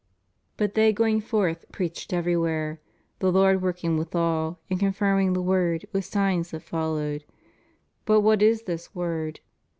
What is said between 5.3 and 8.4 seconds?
the word with signs that followed.'' But